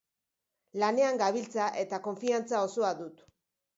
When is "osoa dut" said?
2.71-3.23